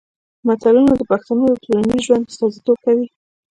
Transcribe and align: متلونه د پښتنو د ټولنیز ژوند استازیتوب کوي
متلونه 0.47 0.91
د 0.97 1.01
پښتنو 1.11 1.43
د 1.51 1.55
ټولنیز 1.63 2.01
ژوند 2.07 2.25
استازیتوب 2.31 2.77
کوي 2.85 3.07